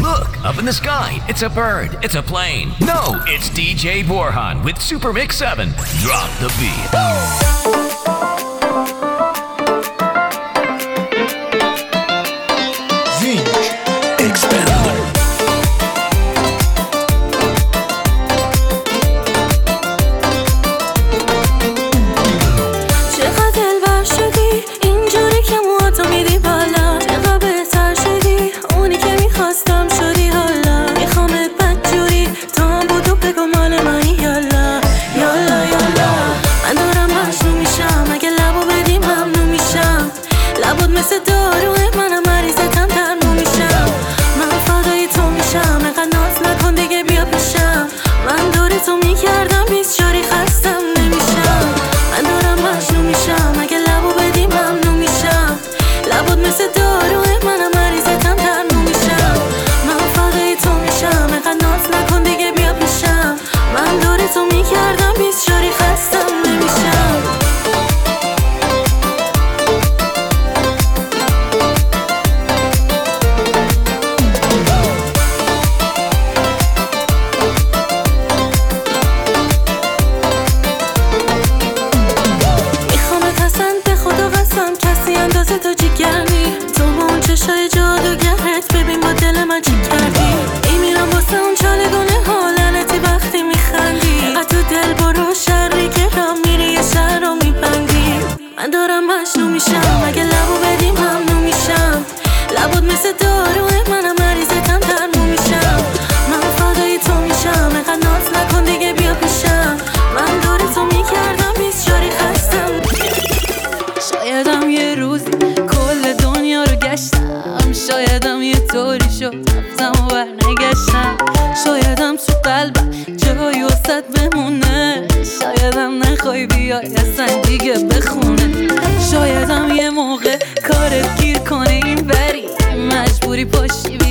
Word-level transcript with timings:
Look, 0.00 0.44
up 0.44 0.58
in 0.58 0.64
the 0.64 0.72
sky. 0.72 1.18
It's 1.28 1.42
a 1.42 1.50
bird. 1.50 1.98
It's 2.02 2.14
a 2.14 2.22
plane. 2.22 2.68
No, 2.80 3.20
it's 3.26 3.50
DJ 3.50 4.04
Borhan 4.04 4.64
with 4.64 4.80
Super 4.80 5.12
Mix 5.12 5.36
7. 5.36 5.70
Drop 6.00 6.30
the 6.38 6.54
beat. 6.58 7.87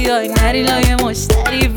یا 0.07 0.17
این 0.17 0.37
هری 0.37 0.63
لای 0.63 0.95
مشتری 0.95 1.67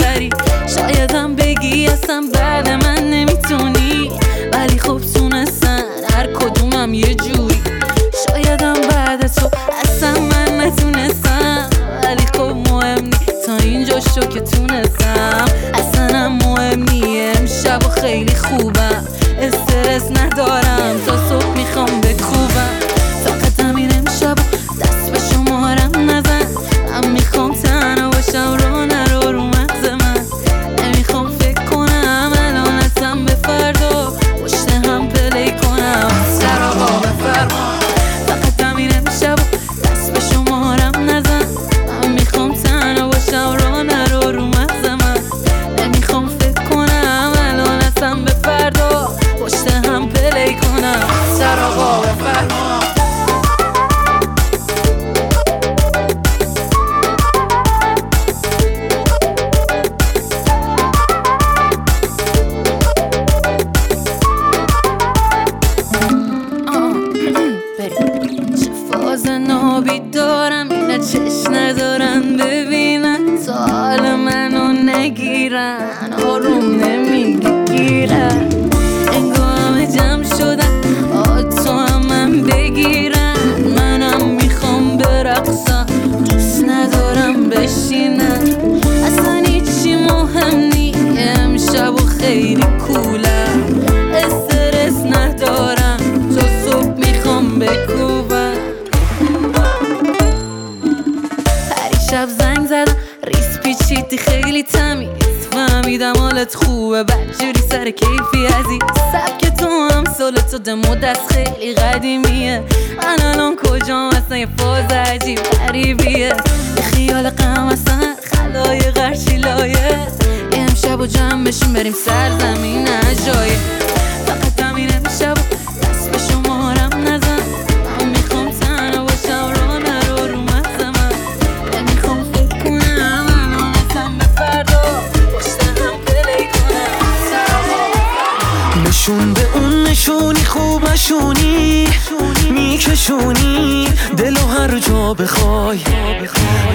بشونی 143.10 143.88
دلو 144.16 144.46
هر 144.46 144.78
جا 144.78 145.14
بخوای. 145.14 145.78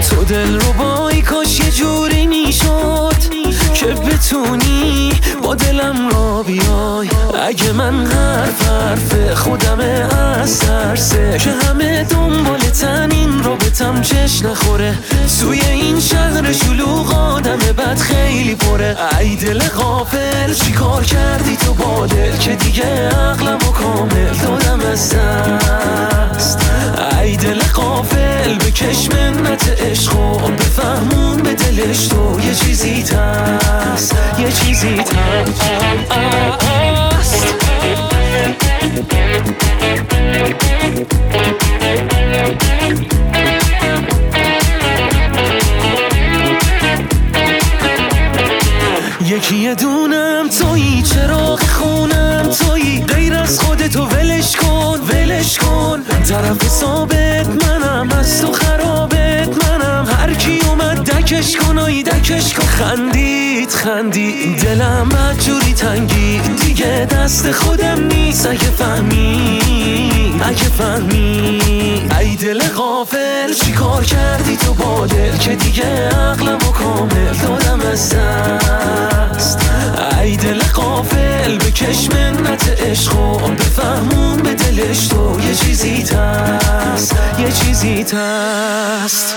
تو 0.10 0.24
دل 0.24 0.60
رو 0.60 0.74
بای 0.74 1.15
بتونی 4.26 5.12
با 5.44 5.56
دلم 5.56 6.10
را 6.10 6.44
بیای. 6.44 7.10
اگه 7.48 7.72
من 7.72 8.06
حرف 8.06 8.70
حرف 8.70 9.34
خودم 9.34 9.80
از 9.80 10.50
سرسه 10.50 11.38
که 11.38 11.52
همه 11.52 12.04
دنبال 12.04 12.60
تن 12.60 13.12
این 13.12 13.44
رابطم 13.44 14.02
چش 14.02 14.42
نخوره. 14.46 14.98
سوی 15.28 15.60
این 15.60 16.00
شهر 16.00 16.54
شلوغ 16.54 17.14
آدم 17.14 17.58
بد 17.58 17.98
خیلی 17.98 18.56
پره. 18.56 18.98
ای 19.20 19.36
دل 19.36 19.60
غافل 19.60 20.54
چی 20.54 20.72
کار 20.72 21.04
کردی 21.04 21.58
تو 21.58 21.74
با 21.74 22.06
دل؟ 22.06 22.38
که 22.38 22.56
دیگه 22.56 23.10
عقلم 23.10 23.56
و 23.58 23.72
کامل 23.72 24.34
دادم 24.44 24.80
از 24.92 25.16
دست. 25.16 26.85
ای 27.12 27.38
دل 27.38 27.60
غافل 27.60 28.56
بکش 28.56 29.10
منت 29.10 29.82
عشق 29.82 30.20
و 30.20 30.38
بفهمون 30.38 31.38
به 31.38 31.54
دلش 31.54 32.08
تو 32.08 32.40
یه 32.40 32.56
چیزی 32.56 33.04
تست 33.04 34.16
یه 34.40 34.52
چیزی 34.52 34.96
تست. 34.96 35.62
یکی 49.28 49.76
دونم 49.76 50.50
تویی 50.60 51.02
چراغ 51.02 51.62
خونم 51.62 52.50
تویی 52.60 53.04
غیر 53.08 53.34
از 53.34 53.60
خودتو 53.60 54.06
ولش 54.06 54.56
کن. 54.56 54.75
ولش 55.46 55.58
کن. 55.58 56.04
طرف 56.04 56.68
ثابت 56.68 57.48
منم 57.48 58.10
از 58.20 58.42
تو 58.42 58.52
خرابت 58.52 59.50
منم. 59.64 60.08
کی 60.36 60.60
اومد 60.70 61.10
دکش 61.10 61.56
کن 61.58 61.78
آی 61.78 62.04
دکش 62.04 62.54
کن. 62.54 62.66
خندید 62.66 63.70
خندی 63.70 64.56
دلم 64.56 65.10
جوری 65.40 65.74
تنگی 65.74 66.40
دیگه 66.40 67.08
دست 67.12 67.52
خودم 67.52 68.08
نیست. 68.08 68.46
اگه 68.46 68.72
فهمی 68.78 69.60
اگه 70.44 70.70
فهمی 70.78 72.10
ای 72.20 72.36
دل 72.36 72.68
غافل 72.68 73.54
چی 73.64 73.72
کار 73.72 74.04
کردی 74.04 74.58
تو 74.58 74.74
با 74.74 75.08
دل؟ 75.08 75.38
که 75.38 75.56
دیگه 75.56 76.10
عقلم 76.10 76.56
و 76.56 76.72
کامل 76.72 77.34
دادم 77.42 77.80
از 77.92 78.10
دست. 78.10 79.60
ای 80.22 80.38
دل 80.38 80.60
غافل 80.60 81.58
بکش 81.58 82.10
منت 82.10 82.82
عشق 82.82 83.20
و 83.20 83.38
بفهمون 83.38 84.38
به 84.38 84.54
دلش 84.54 85.08
تو 85.08 85.40
یه 85.48 85.56
چیزی 85.56 86.04
تست. 86.04 87.16
یه 87.40 87.52
چیزی 87.52 88.04
تست. 88.04 89.36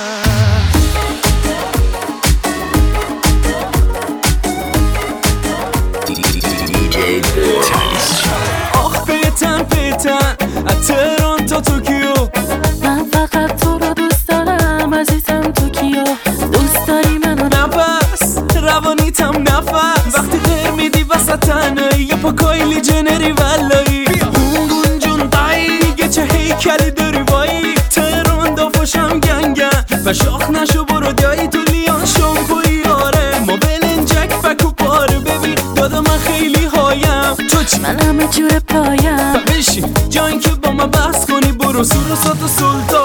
تنهایی 21.49 22.07
پا 22.07 22.33
کایلی 22.33 22.81
جنری 22.81 23.33
ولایی. 23.33 24.05
گونگون 24.05 24.99
جون 24.99 25.29
دایی 25.29 25.79
دیگه 25.79 26.09
چه 26.09 26.23
هیکلی 26.23 26.91
داری 26.91 27.23
وایی 27.23 27.75
تهران 27.75 28.55
دافاشم 28.55 29.21
گنگن 29.21 29.85
و 30.05 30.13
شاخ 30.15 30.51
نشو 30.51 30.85
برو 30.85 31.13
دایی 31.13 31.49
تو 31.49 31.59
لیان 31.59 32.05
شامپوی 32.07 32.83
آره 32.83 33.39
ما 33.47 33.57
بلنجک 33.57 34.33
فکو 34.43 34.71
پاره 34.71 35.19
ببین. 35.19 35.55
دادا 35.77 36.01
من 36.01 36.19
خیلی 36.19 36.67
هایم. 36.67 37.35
تو 37.51 37.65
چی؟ 37.65 37.79
من 37.81 38.01
همه 38.01 38.27
جور 38.27 38.59
پایم. 38.59 39.33
بشین. 39.47 39.95
جایی 40.11 40.39
که 40.39 40.51
با 40.51 40.71
من 40.71 40.87
بحث 40.91 41.27
کنی 41.27 41.53
برو 41.53 41.85
سور 41.85 42.13
و 42.13 42.17
سات 42.17 42.43
و 42.43 42.49
سلطان. 42.49 42.98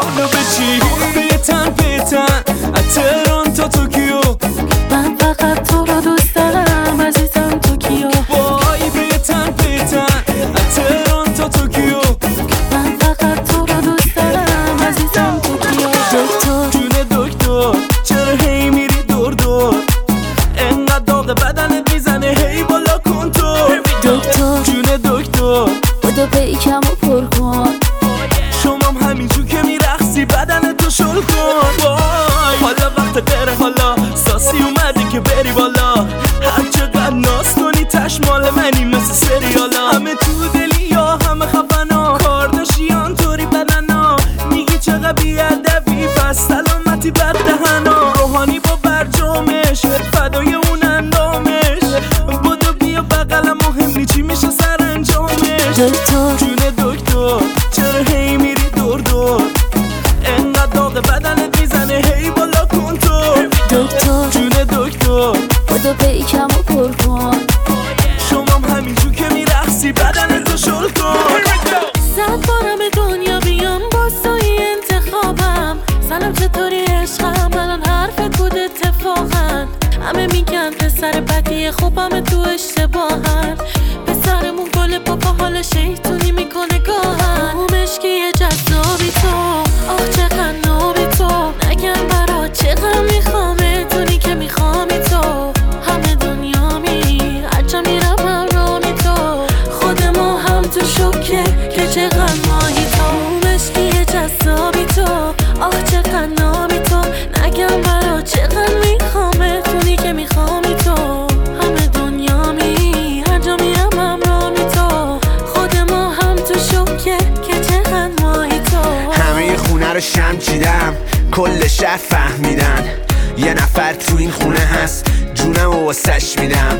کل 121.35 121.67
شهر 121.67 121.97
فهمیدن. 121.97 122.89
یه 123.37 123.53
نفر 123.53 123.93
تو 123.93 124.17
این 124.17 124.31
خونه 124.31 124.59
هست. 124.59 125.05
جونم 125.33 125.69
و 125.69 125.85
واسش 125.85 126.39
میدم. 126.39 126.79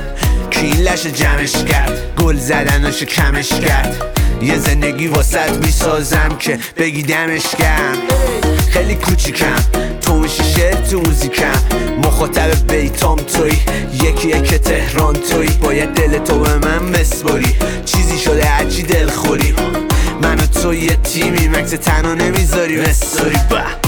کی 0.50 0.66
این 0.66 0.78
لش 0.78 1.06
جمعش 1.06 1.52
کرد؟ 1.64 2.00
گل 2.18 2.38
زدناشو 2.38 3.06
کمش 3.06 3.50
کرد. 3.50 3.96
یه 4.42 4.58
زندگی 4.58 5.08
واسط 5.08 5.66
می‌سازم 5.66 6.36
که 6.40 6.60
بگی 6.78 7.04
دمش 7.04 7.56
گرم. 7.60 7.98
خیلی 8.74 8.96
کوچیکم. 8.96 9.64
تو 10.02 10.16
میشی 10.16 10.44
شعر 10.44 10.76
تو 10.76 11.00
موزیکم. 11.00 11.60
مخاطب 12.04 12.72
بیتام 12.72 13.18
توی. 13.18 13.54
یکی 13.94 14.42
که 14.42 14.58
تهران 14.58 15.14
توی. 15.14 15.48
باید 15.48 15.90
دل 15.94 16.18
تو 16.18 16.40
به 16.40 16.58
من 16.58 16.92
بسپری 16.92 17.56
چیزی 17.86 18.20
شده 18.20 18.46
هرچی 18.46 18.84
دل 18.84 19.10
خوری 19.10 19.56
من 20.22 20.36
و 20.40 20.46
تو 20.46 20.74
یه 20.74 20.96
تیمی. 20.96 21.48
مکس 21.48 21.70
تنها 21.70 22.14
نمی‌ذاری. 22.14 22.78
بساری 22.78 23.40
به. 23.50 23.83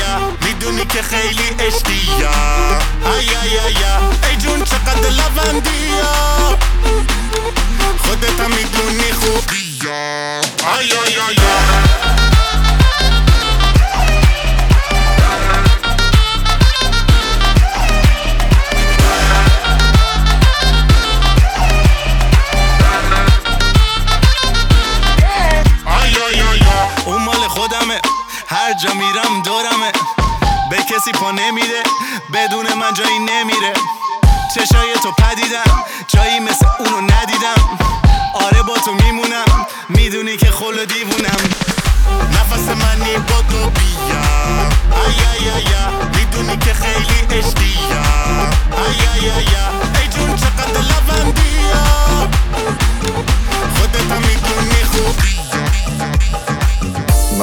یا 0.00 0.32
می‌دونی 0.42 0.84
که 0.84 1.02
خیلی 1.02 1.48
عشقی 1.60 2.08
یا 2.20 2.30
ایا 3.12 3.44
یا 3.44 3.70
یا 3.70 4.10
ای 4.30 4.36
جون 4.36 4.64
چقدر 4.64 5.08
لوندی 5.10 5.86
یا 5.98 6.58
خودت 7.98 8.40
هم 8.40 8.50
می‌دونی 8.50 9.12
خوبی 9.12 9.78
یا 9.84 10.40
یا 10.82 11.08
یا 11.08 11.32
یا 11.32 11.63
کسی 31.04 31.12
پا 31.12 31.30
نمیره. 31.30 31.82
بدون 32.34 32.74
من 32.74 32.94
جایی 32.94 33.18
نمیره. 33.18 33.72
چشای 34.54 34.94
تو 35.02 35.12
پدیدم. 35.12 35.84
جایی 36.08 36.40
مثل 36.40 36.66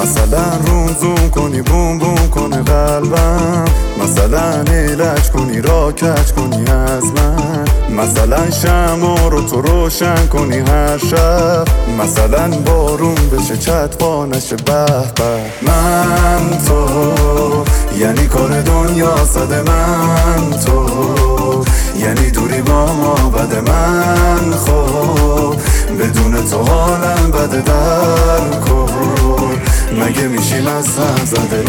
مثلا 0.02 0.42
روم 0.66 1.30
کنی 1.30 1.62
بوم 1.62 1.98
بوم 1.98 2.30
کنه 2.30 2.62
قلبم. 2.62 3.64
مثلا 4.02 4.62
علاج 4.72 5.30
کنی 5.30 5.60
راکت 5.60 6.32
کنی 6.32 6.64
از 6.70 7.04
من. 7.04 7.64
مثلا 7.96 8.50
شما 8.50 9.28
رو 9.28 9.40
تو 9.40 9.60
روشن 9.60 10.26
کنی 10.26 10.58
هر 10.58 10.98
شب. 10.98 11.64
مثلا 11.98 12.48
بارون 12.48 13.14
بشه 13.14 13.56
چت 13.56 13.98
بانش 13.98 14.52
به 14.52 14.86
من 15.62 16.58
تو 16.66 16.86
یعنی 17.98 18.26
کار 18.26 18.62
دنیا 18.62 19.16
صد 19.24 19.68
من 19.68 20.50
تو. 20.66 21.64
یعنی 21.98 22.30
دوری 22.30 22.62
با 22.62 22.92
ما 22.92 23.14
بده 23.14 23.60
من 23.60 24.52
خوب 24.52 25.56
بدون 26.00 26.44
تو 26.50 26.62
حالم 26.62 27.30
بده 27.30 27.60
در 27.60 28.60
کن. 28.60 28.91
مگه 30.00 30.28
میشیم 30.28 30.66
از 30.66 30.84
زده؟ 31.24 31.64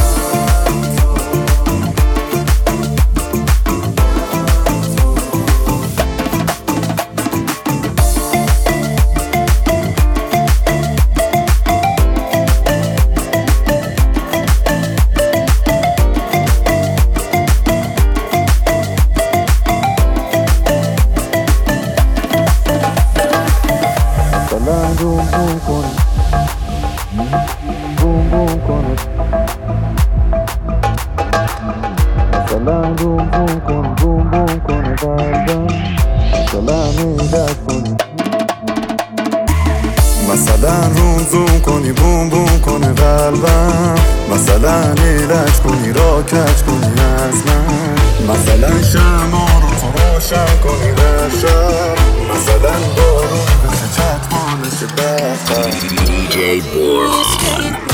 DJ 54.86 56.62
Borg. 56.74 57.93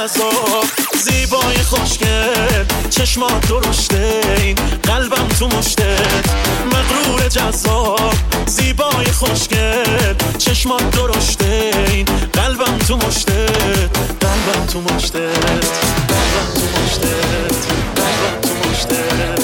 جذاب 0.00 0.64
زیبای 1.04 1.56
خوشگل 1.56 2.64
چشمات 2.90 3.48
درشته 3.48 4.20
این 4.36 4.54
قلبم 4.82 5.28
تو 5.28 5.46
مشتت 5.46 6.30
مغرور 6.66 7.28
جذاب 7.28 8.14
زیبای 8.46 9.06
خوشگل 9.12 10.14
چشمات 10.38 10.90
درشته 10.90 11.70
این 11.88 12.04
قلبم 12.32 12.78
تو 12.78 12.96
مشتت 12.96 13.98
قلبم 14.20 14.66
تو 14.72 14.80
مشتت 14.80 15.18
قلبم 16.08 16.50
تو 16.54 16.82
مشتت 16.82 17.66
قلبم 17.96 18.40
تو 18.42 18.70
مشتت 18.70 19.39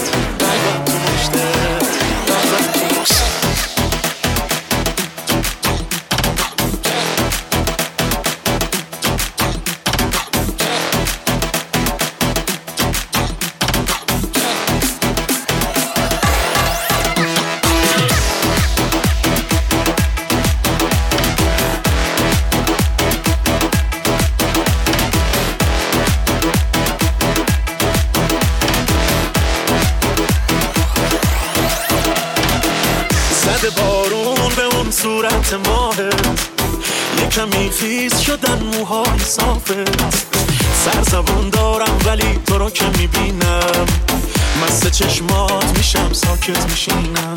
میشم 45.86 46.12
ساکت 46.12 46.70
میشینم. 46.70 47.34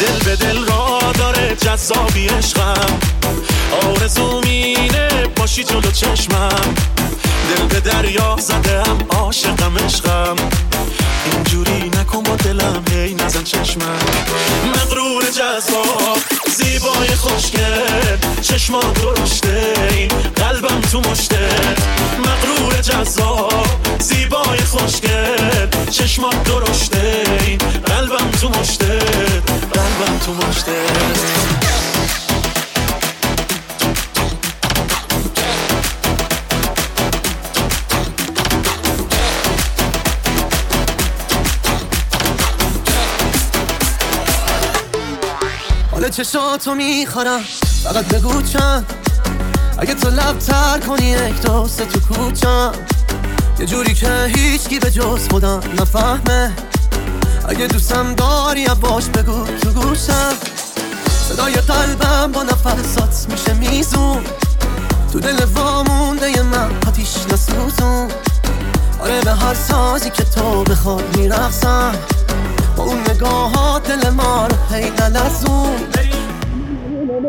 دل 0.00 0.18
به 0.24 0.36
دل 0.36 0.64
را 0.64 1.12
داره 1.18 1.56
جذابی 1.56 2.28
عشقم. 2.28 2.98
آرزو 3.82 4.40
مینه 4.40 5.08
باشی 5.36 5.64
جلو 5.64 5.90
چشمم. 5.90 6.74
دل 7.50 7.66
به 7.66 7.80
دریا 7.80 8.36
زدم 8.40 8.98
عاشقم 9.10 9.78
عشقم. 9.78 10.36
اینجوری 11.32 11.90
نکن 12.00 12.22
با 12.22 12.36
دلم 12.36 12.82
هی 12.90 13.14
نزن 13.14 13.44
چشمم. 13.44 13.98
مغرور 14.76 15.24
جذاب 15.30 16.18
زیبای 16.56 17.14
خوشگل 17.16 18.16
چشمات 18.42 19.02
درشته. 19.02 19.49
چشاتو 46.60 46.74
می‌خورم. 46.74 47.40
فقط 47.84 48.04
بگو 48.04 48.42
چند. 48.42 48.92
اگه 49.78 49.94
تو 49.94 50.10
لب 50.10 50.38
تر 50.38 50.78
کنی 50.78 51.06
یک 51.06 51.40
دوست 51.42 51.82
تو 51.82 52.00
کوچم. 52.00 52.72
یه 53.58 53.66
جوری 53.66 53.94
که 53.94 54.30
هیچکی 54.34 54.78
به 54.78 54.90
جز 54.90 55.28
خودم 55.30 55.60
نفهمه. 55.78 56.52
اگه 57.48 57.66
دوستم 57.66 58.14
داری 58.14 58.66
باش 58.66 59.04
بگو 59.04 59.44
تو 59.44 59.70
گوشم. 59.70 60.32
صدای 61.28 61.52
قلبم 61.52 62.32
با 62.32 62.42
نفسات 62.42 63.26
میشه 63.28 63.52
میزون 63.52 64.24
تو 65.12 65.20
دل 65.20 65.44
وامونده 65.44 66.42
من 66.42 66.70
آتیش 66.88 67.16
نسوزون 67.32 68.08
آره 69.00 69.20
به 69.20 69.34
هر 69.34 69.54
سازی 69.54 70.10
که 70.10 70.24
تو 70.24 70.64
بخوای 70.64 71.04
میرقصم. 71.16 71.94
با 72.76 72.84
اون 72.84 73.00
نگاهات 73.10 73.88
دل 73.88 74.10
ما 74.10 74.46
رو 74.46 74.56
هی 74.74 74.90
نلزون 74.90 75.76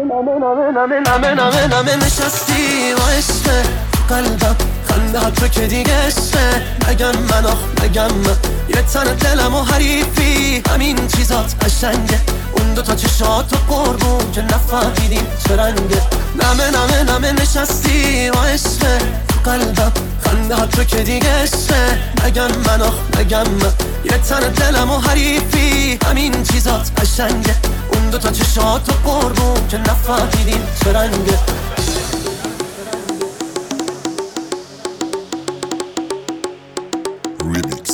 نمه 0.06 0.34
نمه 0.40 0.72
نمه 0.72 1.00
نمه 1.00 1.34
نمه 1.34 1.68
نمه 1.68 1.96
نشستی 1.96 2.94
و 2.94 3.02
عشقه 3.18 3.64
تو 3.92 4.16
قلبم. 4.16 4.56
خنده 4.92 5.32
تو 5.32 5.48
که 5.48 5.68
دیگه 5.68 6.06
عشقه 6.06 6.64
مگم 6.88 7.18
من 7.18 7.46
آخ 7.46 7.58
مگم 7.84 8.14
من. 8.14 8.38
یه 8.70 8.82
تن 8.82 9.04
دلم 9.04 9.56
و 9.56 9.64
حریفی. 9.64 10.64
همین 10.70 11.08
چیزات 11.08 11.66
قشنگه. 11.66 12.20
اون 12.52 12.74
دو 12.74 12.82
تا 12.82 12.96
چشات 12.96 13.54
و 13.54 13.74
قربون 13.74 14.32
که 14.32 14.42
نفهمیدیم 14.42 15.28
چه 15.48 15.56
رنگه. 15.56 16.02
نمه 16.36 16.72
نمه 16.72 17.04
نمه 17.04 17.32
نشستی 17.32 18.30
و 18.30 18.36
عشقه 18.36 18.98
قلبم. 19.46 19.92
خنده 20.26 20.66
تو 20.66 20.84
که 20.84 20.98
دیگه 20.98 21.42
عشقه 21.42 22.00
مگم 22.26 22.52
من 22.68 22.82
آخ 22.82 22.94
مگم 23.20 23.50
من. 23.50 23.74
یه 24.04 24.18
تن 24.18 24.40
دلم 24.40 24.92
و 24.92 24.98
حریفی. 24.98 26.00
همین 26.06 26.44
چیزات 26.44 26.92
قشنگه. 27.02 27.56
اون 27.94 28.10
دو 28.10 28.18
تا 28.18 28.32
چشات 28.32 28.90
و 28.90 29.10
قربون 29.10 29.68
که 29.68 29.78
نفهمیدیم 29.78 30.68
چه 30.84 30.94
رنگه. 30.94 31.40
minutes. 37.62 37.91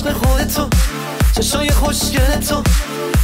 عشق 0.00 0.12
خودتو 0.12 0.68
چشای 1.36 1.70
خوشگل 1.70 2.40
تو 2.48 2.62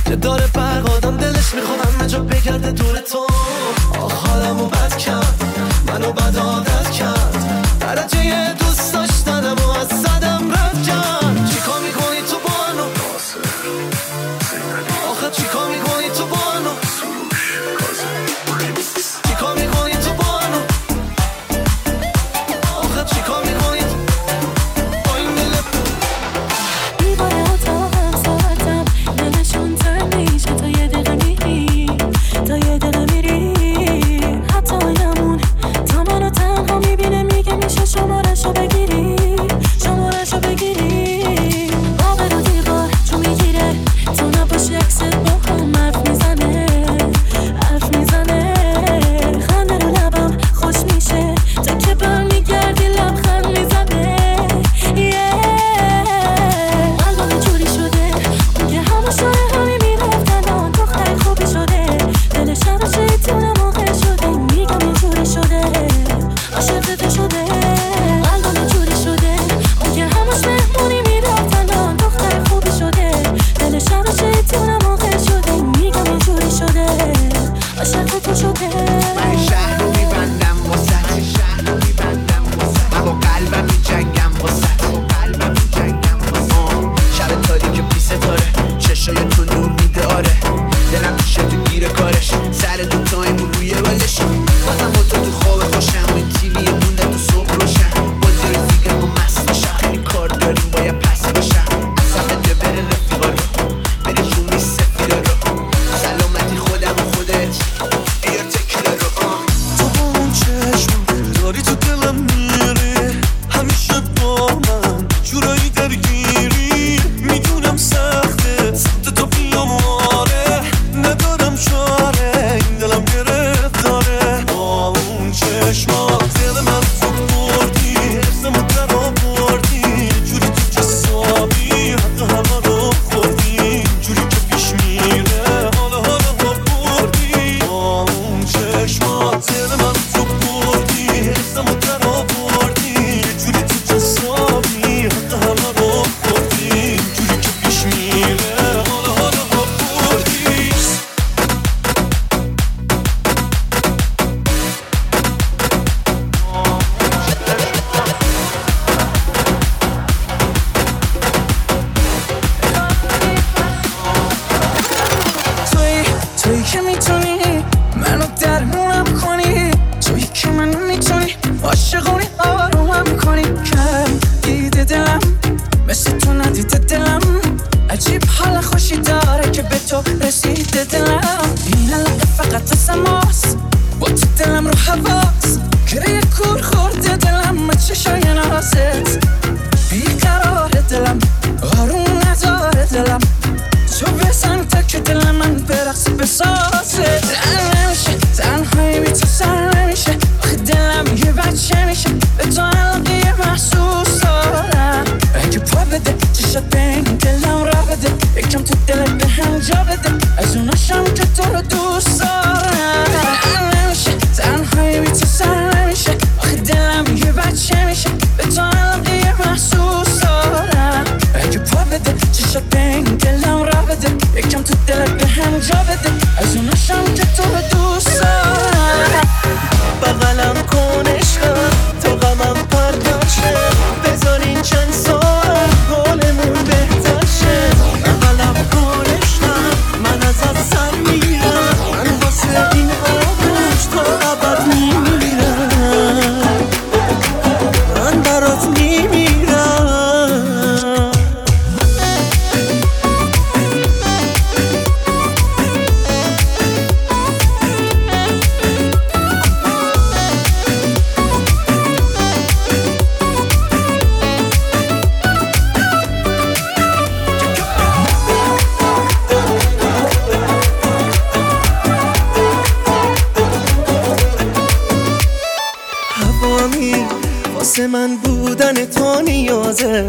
که 0.05 0.17
داره 0.17 0.47
برق 0.47 0.91
آدم 0.91 1.17
دلش 1.17 1.55
می‌خواد 1.55 1.81
همه 1.81 2.09
جا 2.09 2.21
بگرده 2.21 2.73
دور 2.73 2.99
تو. 2.99 3.27
آخ 4.01 4.27
حالمو 4.27 4.67
بد 4.67 4.97
کرد 4.97 5.45
منو 5.87 6.13
بد 6.13 6.37
عادت 6.37 6.91
کرد. 6.91 7.77
درجه 7.81 8.55
دوست 8.59 8.66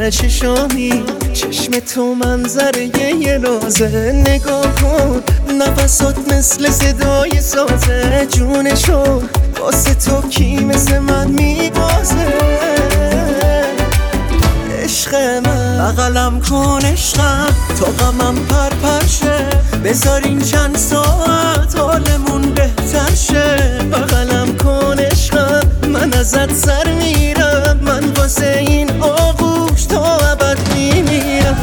چشامی 0.09 1.03
چشم 1.33 1.79
تو 1.79 2.15
منظره 2.15 2.89
یه 3.19 3.37
رازه 3.37 4.11
نگاه 4.27 4.75
کن 4.75 5.23
نفسات 5.59 6.33
مثل 6.33 6.69
صدای 6.69 7.41
سازه 7.41 8.27
جونشو 8.31 9.21
واسه 9.59 9.93
تو 9.93 10.21
کی 10.29 10.55
مثل 10.59 10.99
من 10.99 11.27
میبازه؟ 11.27 12.33
عشق 14.83 15.15
من. 15.15 15.77
بغلم 15.77 16.41
کن 16.41 16.85
عشقم 16.85 17.47
تا 17.79 17.85
غمم 17.85 18.35
پر 18.35 18.69
پر 18.69 19.07
شه 19.07 19.49
بذار 19.83 20.21
این 20.23 20.41
چند 20.41 20.77
ساعت 20.77 21.75
حالمون 21.77 22.41
بهتر 22.41 23.15
شه. 23.15 23.79
بغلم 23.91 24.57
کن 24.57 24.99
عشقم. 24.99 25.66
من 25.87 26.13
ازت 26.13 26.53
سر 26.53 26.91
میرم. 26.91 27.79
من 27.81 28.03
واسه 28.17 28.57
این 28.67 29.01
آغوش 29.01 29.85
تا 29.85 30.17
ابد 30.17 30.57
میمیرم. 30.75 31.57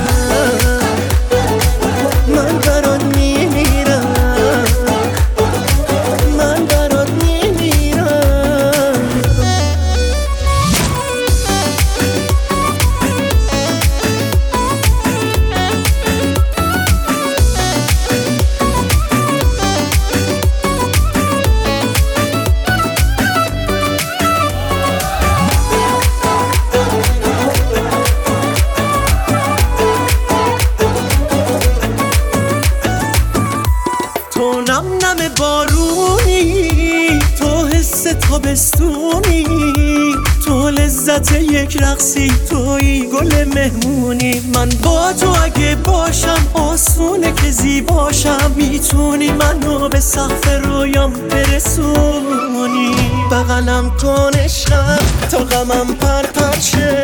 مهمونی. 43.64 44.40
من 44.54 44.68
با 44.68 45.12
تو 45.12 45.42
اگه 45.44 45.74
باشم 45.74 46.46
آسونه 46.54 47.32
که 47.32 47.50
زیباشم 47.50 48.50
می‌تونی 48.56 49.32
منو 49.32 49.88
به 49.88 50.00
سقف 50.00 50.64
رویام 50.64 51.12
برسونی. 51.12 52.94
بغلم 53.30 53.90
کن 54.02 54.30
عشقم 54.38 54.98
تا 55.30 55.38
غمم 55.38 55.94
پرپرچه. 55.94 57.03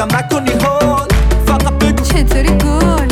بازم 0.00 0.16
نکنی 0.16 0.50
حال 0.64 1.08
فقط 1.46 1.72
بگو 1.72 2.04
چطوری 2.04 2.48
گل 2.48 3.08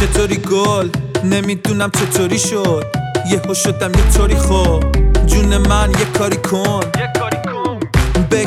چطوری 0.00 0.36
گل؟ 0.36 0.88
نمی‌دونم 1.24 1.90
چطوری 1.90 2.38
شد. 2.38 2.86
یهو 3.30 3.54
شدم 3.54 3.92
یه 3.94 4.10
طوری 4.16 4.36
خوب. 4.36 4.84
جون 5.26 5.56
من 5.56 5.90
یه 5.90 6.04
کاری 6.18 6.36
کن. 6.36 6.80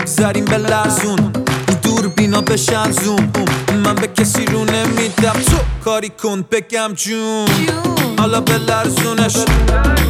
بگذاریم 0.07 0.45
بلرزون 0.45 1.19
این 1.67 1.77
دور 1.83 2.07
بینا 2.07 2.41
بشن 2.41 2.91
زوم. 2.91 3.31
من 3.83 3.95
به 3.95 4.07
کسی 4.07 4.45
رو 4.45 4.65
نمیدم. 4.65 5.31
تو 5.31 5.57
کاری 5.85 6.09
کن 6.09 6.45
بگم 6.51 6.91
جون. 6.95 7.47
حالا 8.19 8.41
به 8.41 8.57
لرزونش. 8.57 9.35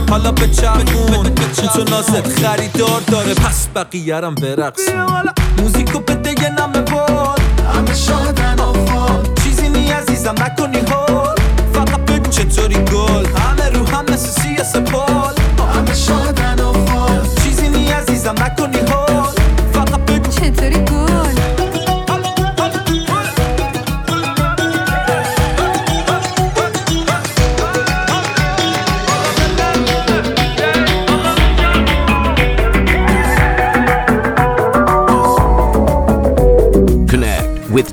حالا 0.09 0.31
به 0.31 0.47
چرخون. 0.47 1.35
تو 1.73 1.83
نازت 1.83 2.27
خریدار 2.27 3.01
داره. 3.07 3.33
پس 3.33 3.67
بقیهرم 3.75 4.35
برقص 4.35 4.89
موزیکو 5.61 5.99
به 5.99 6.15
دیگه 6.15 6.49
نمه 6.49 6.81
بار 6.81 7.39
همه 7.73 7.95
شادن 7.95 8.59
آفان 8.59 9.23
چیزی 9.43 9.69
نی 9.69 9.91
عزیزم 9.91 10.35
نکنی 10.41 10.77
هول 10.77 11.35
فقط 11.73 11.99
بگو 12.05 12.29
چطوری 12.29 12.75
گل. 12.75 13.25
همه 13.25 13.69
رو 13.69 13.85
هم 13.85 14.05
مثل 14.13 14.41
سیاس 14.41 14.75
پار 14.75 15.06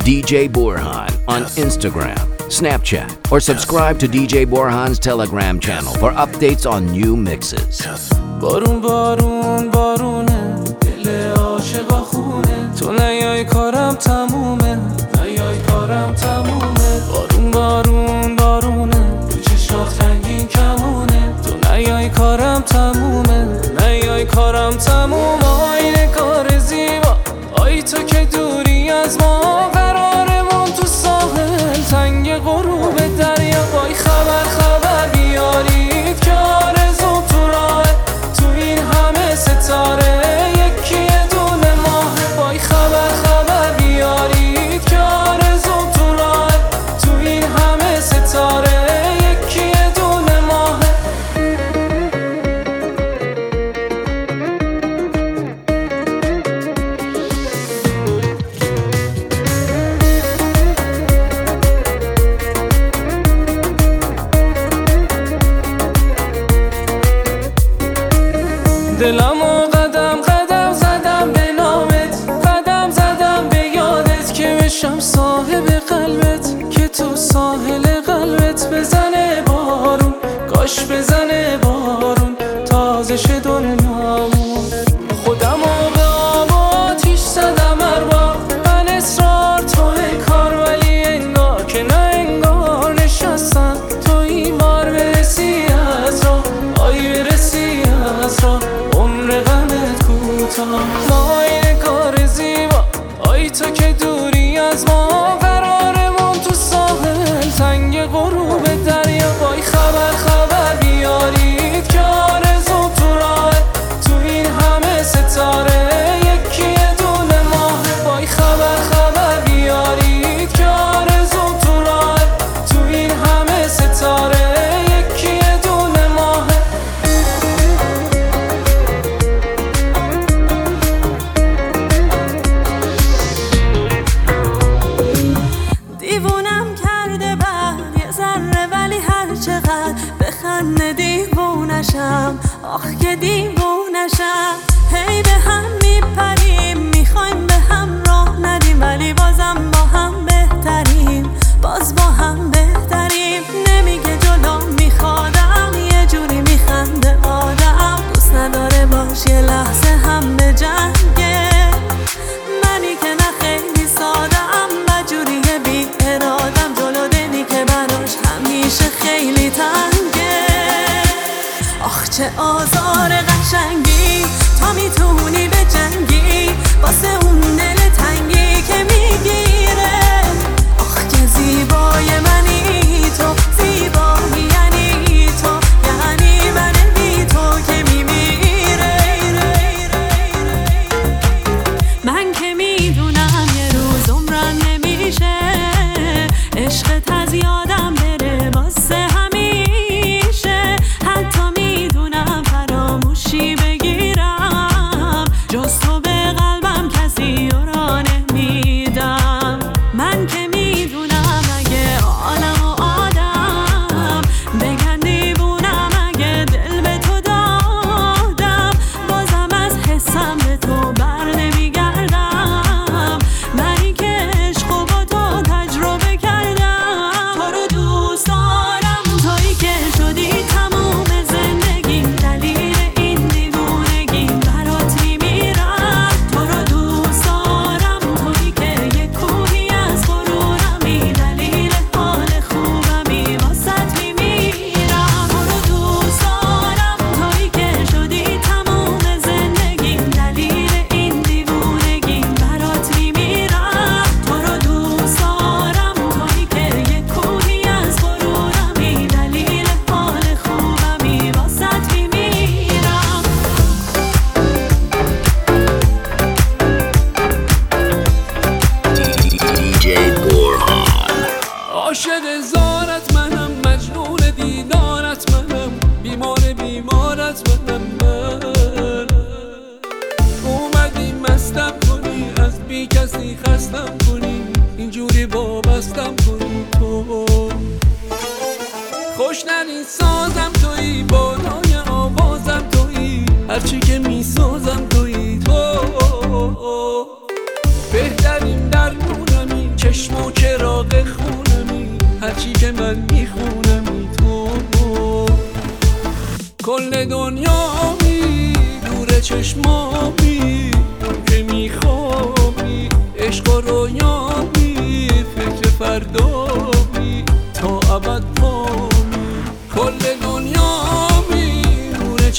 DJ 0.04 0.50
Borhan 0.50 1.08
on 1.26 1.40
yes. 1.40 1.58
Instagram, 1.58 2.18
Snapchat, 2.50 3.32
or 3.32 3.40
subscribe 3.40 3.98
yes. 3.98 4.10
to 4.10 4.18
DJ 4.18 4.44
Borhan's 4.44 4.98
Telegram 4.98 5.58
channel 5.58 5.94
for 5.94 6.12
updates 6.12 6.70
on 6.70 6.84
new 6.92 7.16
mixes. 7.16 7.80
Yes. 7.80 8.12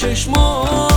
نور 0.06 0.95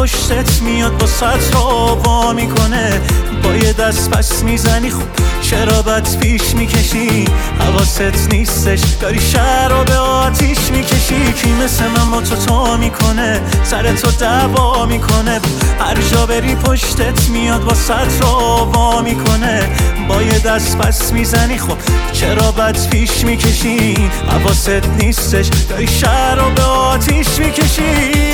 پشتت 0.00 0.62
میاد 0.62 0.98
با 0.98 1.06
سطر 1.06 1.56
وا 1.56 2.32
می‌کنه. 2.32 3.00
با 3.42 3.54
یه 3.54 3.72
دست 3.72 4.10
پس 4.10 4.42
می‌زنی 4.42 4.92
چرا 5.42 5.82
بد 5.82 6.18
پیش 6.18 6.54
می‌کشی. 6.54 7.24
حواست 7.58 8.32
نیستش 8.32 8.80
داری 9.00 9.20
شهر 9.20 9.68
رو 9.68 9.84
به 9.84 9.96
آتیش 9.96 10.58
می‌کشی. 10.72 11.32
کی 11.32 11.52
مثل 11.52 11.84
من 11.86 12.10
با 12.10 12.20
تو 12.20 12.36
تو 12.36 12.76
می‌کنه؟ 12.76 13.40
سر 13.64 13.92
تو 13.92 14.10
دعوا 14.10 14.86
می‌کنه. 14.86 15.40
هر 15.80 15.96
جا 16.12 16.26
بری 16.26 16.54
پشتت 16.54 17.28
میاد 17.28 17.64
با 17.64 17.74
سطر 17.74 18.24
وا 18.24 19.02
می‌کنه. 19.02 19.68
با 20.08 20.22
یه 20.22 20.38
دست 20.38 20.78
پس 20.78 21.12
می‌زنی 21.12 21.58
خب 21.58 21.76
چرا 22.12 22.52
بد 22.52 22.88
پیش 22.90 23.24
می‌کشی. 23.24 24.10
حواست 24.28 24.86
نیستش 24.98 25.46
داری 25.68 25.86
شهر 25.86 26.34
رو 26.34 26.50
به 26.50 26.62
آتیش 26.62 27.28
می‌کشی. 27.38 28.30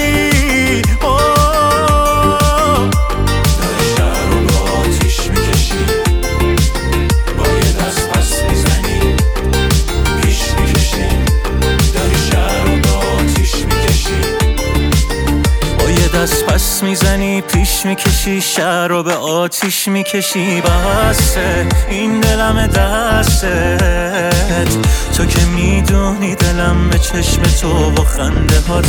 دست 16.27 16.47
پس 16.47 16.83
می‌زنی 16.83 17.41
پیش 17.41 17.87
می‌کشی 17.87 18.41
شهر 18.41 18.89
رو 18.89 19.03
به 19.03 19.15
آتیش 19.15 19.89
می‌کشی. 19.89 20.61
بسته 20.61 21.67
این 21.89 22.21
دلم 22.21 22.67
دستت. 22.67 24.77
تو 25.17 25.27
که 25.27 25.45
می‌دونی 25.45 26.35
دلم 26.35 26.91
به 26.91 26.99
چشم 26.99 27.43
تو 27.61 27.91
و 27.91 28.05
خنده 28.05 28.61
هات 28.69 28.87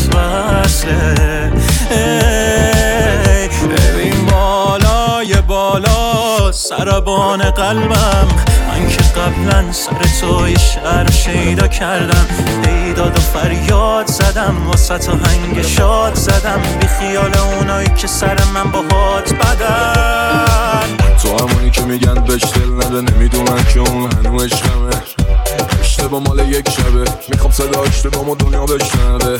ای، 1.91 3.47
ببین 3.47 4.25
بالای 4.25 5.41
بالا 5.47 6.51
سربان 6.51 7.51
قلبم. 7.51 8.27
من 8.67 8.89
که 8.89 9.06
قبلا 9.17 9.71
سر 9.71 9.91
تو 10.21 10.49
یه 10.49 10.57
شهر 10.57 11.11
شیدا 11.11 11.67
کردم. 11.67 12.27
پیداد 12.63 13.17
و 13.17 13.21
فریاد 13.21 14.07
زدم 14.07 14.71
تو 14.97 15.11
هنگ 15.11 15.61
شاد 15.61 16.15
زدم. 16.15 16.61
بی 16.79 16.87
خیال 16.87 17.37
اونایی 17.37 17.87
که 17.97 18.07
سر 18.07 18.37
من 18.53 18.71
با 18.71 18.95
هات 18.95 19.33
بدن. 19.33 20.97
تو 21.21 21.37
همونی 21.37 21.71
که 21.71 21.81
میگن 21.81 22.13
بهش 22.13 22.43
دل 22.43 22.85
نده 22.85 23.13
نمی‌دونن 23.13 23.63
که 23.73 23.79
اون 23.79 24.11
هنو 24.11 24.39
عشقمه. 24.39 25.16
اشتباه 26.07 26.23
مال 26.23 26.51
یک 26.51 26.69
شبه. 26.69 27.03
می‌خوام 27.29 27.51
صدا 27.51 27.81
اشتباه 27.81 28.35
دنیا 28.35 28.65
بشنوه. 28.65 29.37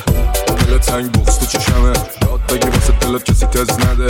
دل 0.67 0.77
تنگ 0.77 1.11
بغز 1.11 1.39
تو 1.39 1.45
چشمه. 1.45 1.87
یاد 1.87 2.41
بگی 2.49 2.69
واسه 2.69 2.93
دلت 3.01 3.23
کسی 3.23 3.45
تز 3.45 3.71
نده. 3.71 4.07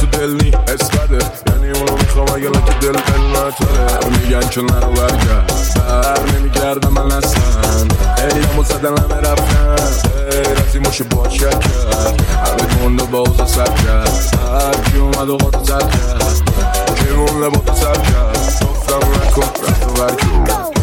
تو 0.00 0.06
دل 0.06 0.34
نی 0.34 0.50
حس 0.68 0.90
بده 0.90 1.18
یعنی 1.46 1.78
اونو 1.78 1.96
می‌خوام 1.96 2.28
اگه 2.34 2.50
که 2.50 2.74
دل 2.80 2.92
دل 2.92 3.26
نتره. 3.30 4.08
میگن 4.10 4.48
که 4.48 4.60
نرو 4.60 4.92
برگرد 4.92 5.52
بر 5.76 6.20
نمیگردم 6.38 6.92
من 6.92 7.12
اصلا. 7.12 7.42
ایامو 8.18 8.64
زدن 8.64 8.98
همه 8.98 9.20
رفتن. 9.20 9.74
باشه 10.84 11.04
با 11.04 11.28
شک 11.28 11.60
کرد 11.60 12.22
همه 12.46 12.84
گنده 12.84 13.02
با 13.04 13.18
اوزا 13.18 13.46
سر 13.46 13.64
کرد. 13.64 14.38
هر 14.50 14.90
کی 14.90 14.98
اومد 14.98 15.28
و 15.28 15.36
قاطع 15.36 15.62
زد 15.62 15.90
کرد. 15.90 16.42
کی 16.94 17.14
مونده 17.14 17.48
با 17.48 17.58
تو 17.58 17.74
سر 17.74 17.92
کرد. 17.92 18.38
گفتم 18.62 18.96
نکن 18.96 19.42
رفت 19.42 19.88
و 19.88 19.92
برکن 19.92 20.73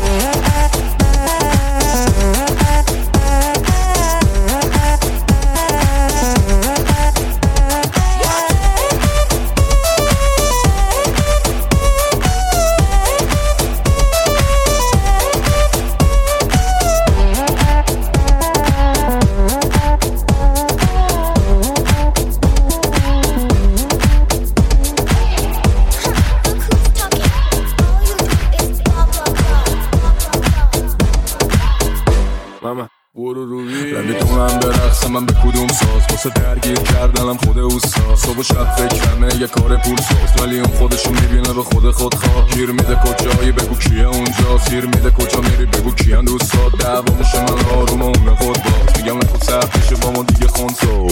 کردنم 37.31 37.37
خود 37.37 37.59
اوستا 37.59 38.15
صبح 38.15 38.37
و 38.37 38.43
شب 38.43 38.75
فکرمه 38.75 39.35
یه 39.35 39.47
کار 39.47 39.77
پول 39.77 39.97
ساز. 39.97 40.41
ولی 40.41 40.59
اون 40.59 40.77
خودشو 40.77 41.11
می‌بینه 41.11 41.53
به 41.53 41.63
خود 41.63 41.91
خود 41.91 42.15
خواه 42.15 42.47
گیر 42.47 42.71
میده 42.71 42.95
کجایی 42.95 43.51
بگو 43.51 43.75
کیه 43.75 44.07
اونجا. 44.07 44.59
سیر 44.69 44.85
میده 44.85 45.11
کجا 45.11 45.39
میری 45.41 45.65
بگو 45.65 45.91
کیان 45.91 46.25
دوستات. 46.25 46.77
دعوا 46.79 47.13
میشه 47.19 47.41
من 47.41 47.65
آروم 47.77 48.01
اون 48.01 48.35
خود 48.35 48.63
باز. 48.63 48.97
میگم 48.97 49.19
خود 49.19 49.43
سخت 49.43 49.93
با 50.01 50.11
ما 50.11 50.23
دیگه 50.23 50.47
خونسو 50.47 51.07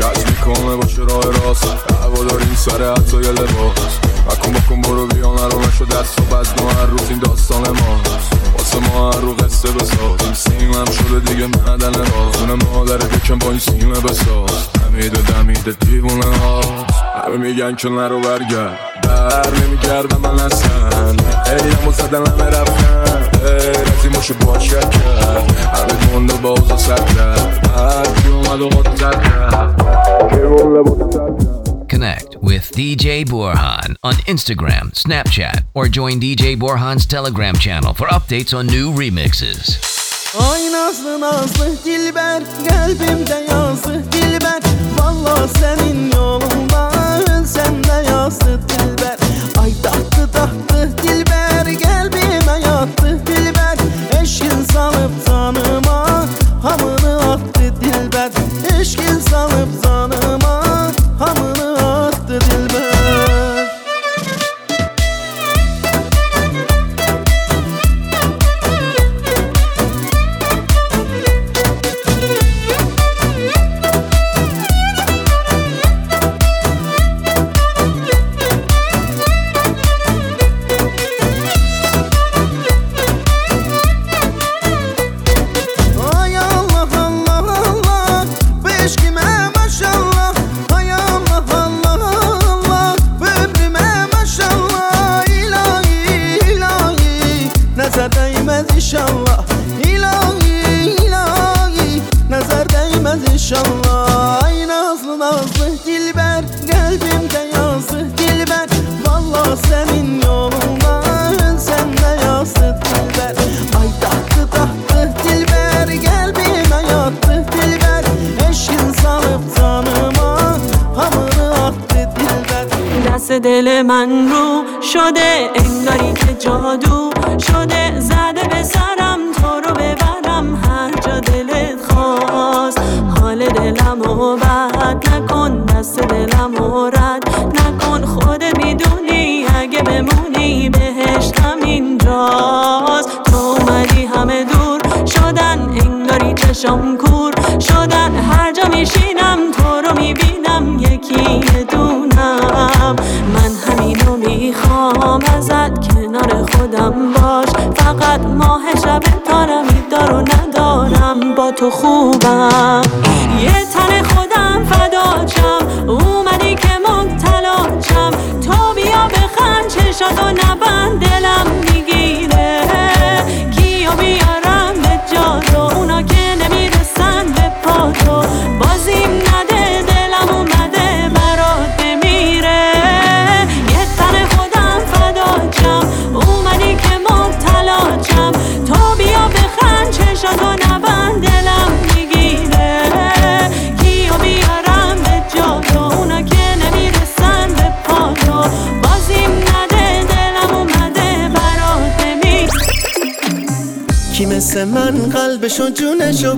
کج 0.00 0.18
می‌کنه 0.28 0.76
باشه 0.76 1.02
راه 1.02 1.24
راست. 1.24 1.86
دعوا 1.88 2.24
داریم 2.24 2.54
سر 2.56 2.92
حتی 2.92 3.16
یه 3.16 3.30
لباس. 3.30 3.98
مکن 4.30 4.52
بکن 4.52 4.80
برو 4.80 5.06
بیا 5.06 5.34
نرو 5.34 5.60
نشو 5.60 5.84
دست 5.84 6.20
و 6.20 6.22
بزن 6.22 6.78
هر 6.78 6.86
روز 6.86 7.08
این 7.10 7.18
داستان 7.18 7.60
ماست. 7.60 8.30
واسه 8.58 8.78
ما 8.78 9.12
هر 9.12 9.20
رو 9.20 9.34
قصه 9.34 9.68
بسازیم 9.70 10.34
سیمم 10.34 10.84
شده 10.84 11.32
دیگه 11.32 11.46
معدن 11.46 11.94
راه 11.94 12.32
خونه 12.32 12.54
مادر 12.54 12.96
دکم 12.96 13.38
با 13.38 13.50
این 13.50 13.58
سیمه 13.58 14.00
بساز. 14.00 14.79
دمید 15.00 15.18
و 15.18 15.22
دمید 15.22 15.78
دیوونه 15.78 16.36
هاست 16.36 16.94
همه 17.24 17.36
میگن 17.36 17.74
که 17.74 17.88
نرو 17.88 18.20
برگرد. 18.20 18.78
بر 19.02 19.50
نمیگردم 19.50 20.20
من 20.20 20.40
اصلا 20.40 21.16
ایمو 21.46 21.92
زدن 21.92 22.26
همه 22.26 22.44
رفتن 22.44 23.38
غیر 23.38 23.70
از 23.70 24.04
این 24.04 24.12
باشه 24.12 24.34
با 24.34 24.58
شک 24.58 24.90
کرد. 24.90 25.52
همه 25.74 26.14
گنده 26.14 26.34
با 26.34 26.48
اوزا 26.48 26.76
سر 26.76 26.96
کرد. 26.96 27.70
هر 27.76 28.22
کی 28.22 28.28
اومد 28.28 28.60
و 28.60 28.68
قاطع 28.68 28.96
زد 28.96 29.22
کرد. 29.22 30.30
کی 30.30 30.36
مونده 30.36 30.90
با 30.90 31.04
تو 31.04 31.10
سر 31.12 31.44
کرد. 31.44 31.70
Connect 31.92 32.36
with 32.48 32.66
DJ 32.78 33.06
Borhan 33.24 33.90
on 34.08 34.14
Instagram, 34.34 34.84
Snapchat, 35.04 35.58
or 35.74 35.84
join 35.88 36.20
DJ 36.20 36.44
Borhan's 36.56 37.04
Telegram 37.14 37.54
channel 37.54 37.92
for 37.94 38.06
updates 38.16 38.52
on 38.58 38.66
new 38.66 38.92
remixes. 39.02 39.90
Ay 40.38 40.72
nazlı 40.72 41.20
nazlı 41.20 41.84
dilber 41.84 42.42
Kalbimde 42.68 43.46
yazdı 43.50 44.12
dilber 44.12 44.60
Valla 45.00 45.48
senin 45.48 46.12
yolunda 46.12 46.90
Ölsem 47.18 47.84
de 47.84 48.10
yazdı 48.10 48.60
dilber. 48.68 49.16
Ay 49.58 49.72
tahtı 49.82 50.32
tahtı 50.32 50.98
dilber 51.02 51.20
Kalbime 51.66 51.89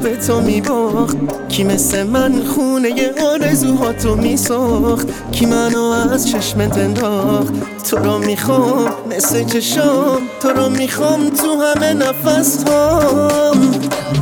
به 0.03 0.17
تو 0.17 0.41
میباخت 0.41 1.17
کی 1.49 1.65
مثل 1.65 2.03
من 2.03 2.43
خونه 2.43 3.11
آرزوهاتو 3.33 4.15
میساخت. 4.15 5.09
کی 5.33 5.47
منو 5.47 5.83
از 5.83 6.29
چشمت 6.29 6.79
انداخت. 6.79 7.53
تو 7.91 7.97
رو 7.97 8.19
می‌خوام 8.19 8.91
مثل 9.17 9.45
چشام. 9.45 10.19
تو 10.41 10.49
رو 10.49 10.69
می‌خوام 10.69 11.31
تو 11.31 11.63
همه 11.63 11.93
نفس 11.93 12.65
هام 12.65 13.72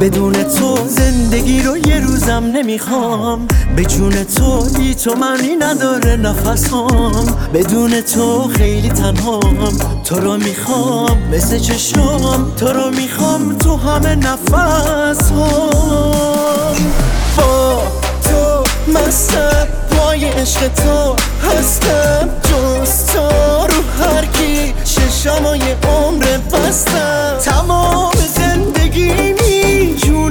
بدون 0.01 0.33
تو 0.33 0.77
زندگی 0.89 1.63
رو 1.63 1.77
یه 1.77 2.01
روزم 2.01 2.45
نمی‌خوام. 2.55 3.49
به 3.77 3.85
تو 3.85 4.65
بی 4.79 4.95
تو 4.95 5.15
معنی 5.15 5.57
نداره 5.59 6.17
نفسام. 6.17 7.27
بدون 7.55 8.01
تو 8.01 8.49
خیلی 8.49 8.89
تنهام. 8.89 9.79
تو 10.05 10.21
رو 10.21 10.37
می‌خوام 10.37 11.19
مثل 11.33 11.59
چشم 11.59 12.53
تو 12.57 12.73
رو 12.73 12.91
می‌خوام 12.91 13.59
تو 13.59 13.77
همه 13.77 14.15
نفس 14.15 15.31
هم 15.31 16.77
با 17.37 17.83
تو 18.25 18.65
مستم 18.93 19.67
پای 19.91 20.25
عشق 20.25 20.69
تو 20.69 21.15
هستم. 21.49 22.29
جز 22.43 23.07
تو 23.07 23.29
رو 23.67 24.05
هر 24.05 24.25
کی 24.25 24.75
ششم 24.85 25.47
و 25.47 25.57
عمر 25.89 26.27
بستم. 26.53 27.37
تمام 27.45 28.13
زندگی 28.37 29.40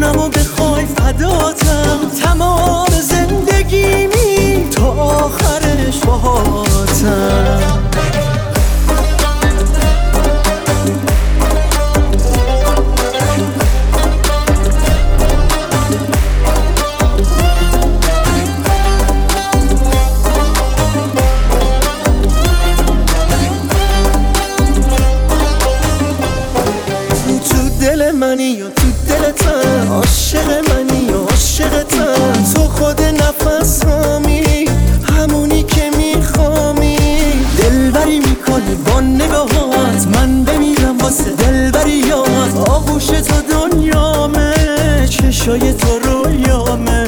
جونم 0.09 0.25
و 0.25 0.29
بخوای 0.29 0.85
فداتم. 0.85 1.99
تمام 2.23 2.89
زندگیمی 2.89 4.69
تا 4.71 4.91
آخرش 4.91 5.99
باهاتم. 6.05 7.59
منی 28.19 28.61
عاشق 30.39 30.71
منی 30.71 31.09
عاشقتم 31.09 32.43
تو 32.53 32.61
خود 32.61 33.01
نفس 33.01 33.85
همی 33.85 34.65
همونی 35.17 35.63
که 35.63 35.89
میخوامی. 35.97 36.97
دلبری 37.57 38.19
می‌کنی 38.19 38.75
با 38.75 38.99
نگاهات. 39.01 40.07
من 40.15 40.43
بمیرم 40.43 40.97
واسه 40.97 41.31
دلبریات 41.31 42.69
آغوش 42.69 43.05
تو 43.05 43.35
دنیامه 43.51 44.53
چشای 45.09 45.73
تو 45.73 45.99
رویامه 45.99 47.05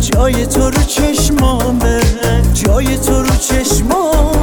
جای 0.00 0.46
تو 0.46 0.70
رو 0.70 0.82
چشمامه 0.82 2.00
جای 2.54 2.98
تو 2.98 3.22
رو 3.22 3.36
چشمامه. 3.36 4.39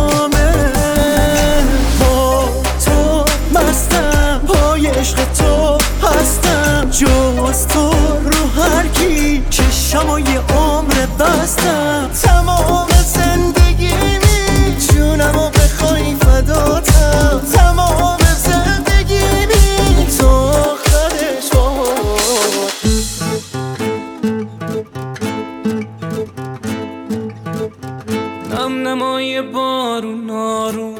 چشم 9.87 10.09
و 10.09 10.19
یه 10.19 10.39
عمر 10.39 11.05
بستم 11.19 12.09
تمام 12.23 12.87
زندگیمی 13.05 14.75
جونم 14.79 15.35
و 15.35 15.49
بخوای 15.49 16.15
فداتم. 16.15 17.41
تمام 17.53 18.17
زندگیمی 18.37 20.07
تو 20.19 20.51
خدش 20.75 21.55
نم 28.51 28.87
نمای 28.87 29.41
بارو 29.41 30.15
نارو 30.15 30.95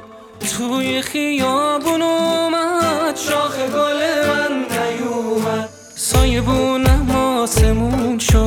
توی 0.58 1.02
خیابون 1.02 2.02
اومد. 2.02 3.16
شاخ 3.16 3.58
گل 3.58 4.28
من 4.28 4.66
نیومد. 4.70 5.70
سایه 5.96 6.42
بونم 6.42 7.12
آسمون 7.12 8.20
شد. 8.20 8.47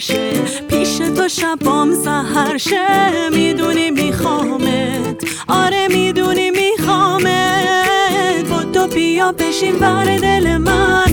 شه 0.00 0.32
پیش 0.68 0.98
تو 0.98 1.28
شبام 1.28 1.94
سهر 1.94 2.58
شه. 2.58 3.30
می‌دونی 3.32 3.90
میخوامت. 3.90 5.24
آره 5.48 5.88
می‌دونی 5.88 6.50
میخوامت. 6.50 8.48
با 8.50 8.64
تو 8.64 8.86
بیا 8.94 9.32
بشین 9.32 9.78
بر 9.78 10.04
دل 10.04 10.56
من. 10.56 11.09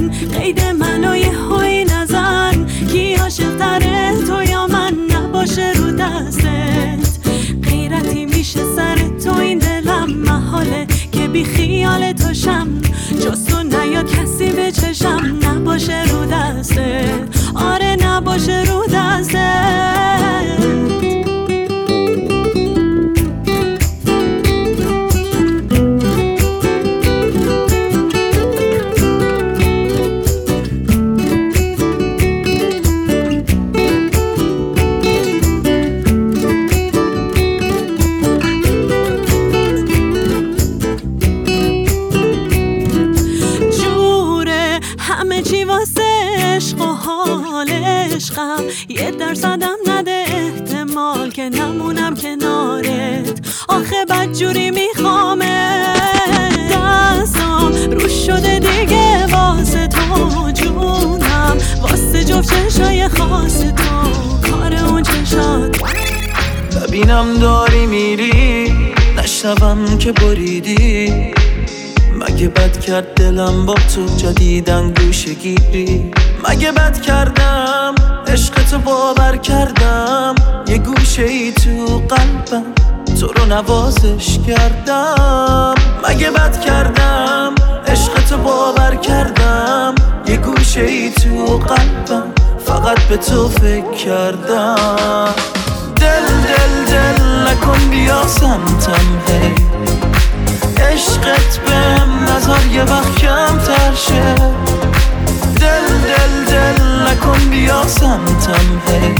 ببینم 67.07 67.39
داری 67.39 67.85
میری؟ 67.85 68.73
نشنوم 69.17 69.97
که 69.97 70.11
بریدی. 70.11 71.33
مگه 72.13 72.47
بد 72.47 72.79
کرد 72.79 73.13
دلم 73.13 73.65
با 73.65 73.73
تو 73.73 74.05
جدیدن 74.17 74.93
گوشه 74.93 75.33
گیری 75.33 76.11
مگه 76.49 76.71
بد 76.71 77.01
کردم؟ 77.01 77.95
عشق 78.27 78.53
تو 78.53 78.77
باور 78.77 79.37
کردم. 79.37 80.35
یه 80.67 80.77
گوشه 80.77 81.23
ای 81.23 81.51
تو 81.51 81.85
قلبم 82.09 82.65
تو 83.19 83.27
رو 83.27 83.45
نوازش 83.45 84.39
کردم. 84.47 85.75
مگه 86.09 86.31
بد 86.31 86.61
کردم؟ 86.61 87.55
عشق 87.87 88.13
تو 88.29 88.37
باور 88.37 88.95
کردم. 88.95 89.95
یه 90.27 90.37
گوشه 90.37 90.81
ای 90.81 91.11
تو 91.11 91.57
قلبم 91.57 92.33
فقط 92.65 92.99
به 92.99 93.17
تو 93.17 93.49
فکر 93.49 93.91
کردم. 93.91 95.56
دل 96.07 96.27
دل 96.47 96.85
دل 96.91 97.23
نکن 97.47 97.89
بیا 97.89 98.27
سمتم 98.27 99.07
هی. 99.27 99.55
عشقت 100.83 101.59
بهم 101.65 102.23
نظر 102.23 102.65
یه 102.71 102.83
وقت 102.83 103.15
کم 103.15 103.59
شه. 103.95 104.35
دل 105.59 105.87
دل 106.07 106.45
دل 106.45 106.83
نکن 107.07 107.49
بیا 107.49 107.87
سمتم 107.87 108.67
هی. 108.87 109.15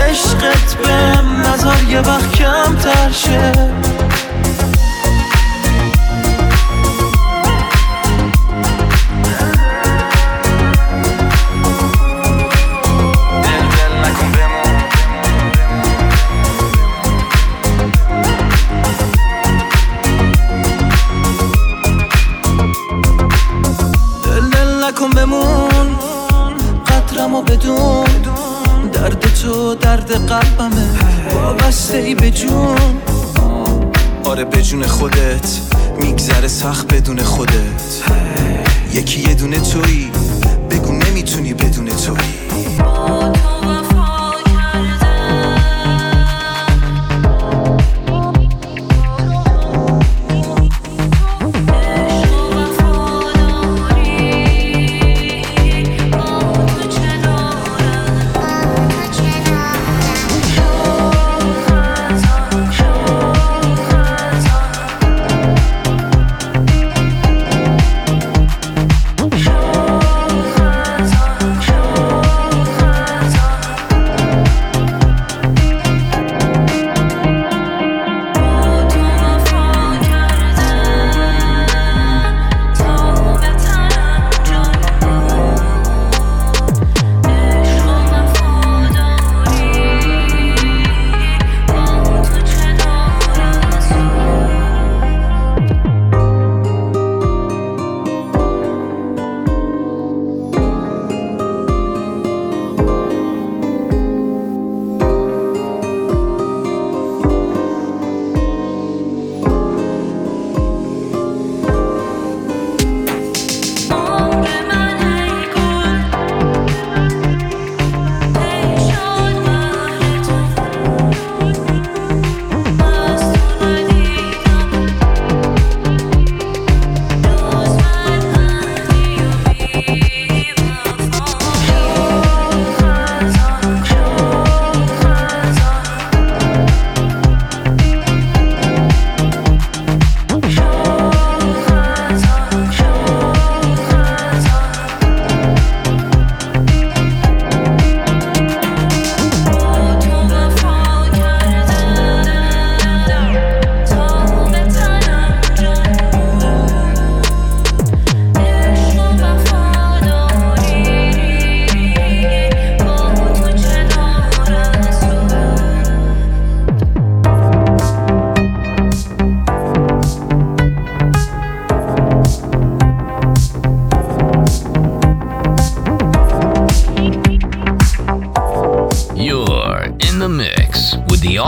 عشقت 0.00 0.76
بهم 0.84 1.42
نظر 1.46 1.82
یه 1.88 2.00
وقت 2.00 2.32
کم 2.32 2.76
شه. 3.12 3.52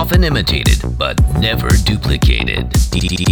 Often 0.07 0.23
imitated 0.23 0.81
but 1.03 1.17
never 1.47 1.71
duplicated. 1.91 2.65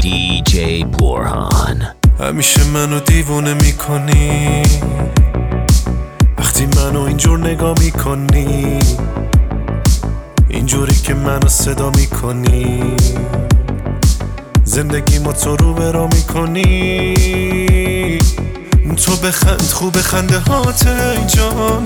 DJ 0.04 0.54
Borhan. 0.96 1.78
همیشه 2.20 2.64
منو 2.64 3.00
دیوونه 3.00 3.54
می‌کنی. 3.54 4.62
وقتی 6.38 6.66
منو 6.66 7.00
اینجور 7.00 7.38
نگاه 7.38 7.74
می‌کنی 7.80 8.78
اینجوری 10.48 10.94
که 10.94 11.14
منو 11.14 11.48
صدا 11.48 11.90
می‌کنی. 11.90 12.96
زندگی 14.64 15.18
ما 15.18 15.32
تو 15.32 15.56
رو 15.56 15.74
برا 15.74 16.06
می‌کنی. 16.06 17.14
تو 18.96 19.16
بخند 19.16 19.62
خوب 19.62 19.96
خنده 19.96 20.38
هات 20.38 20.88
جان 21.36 21.84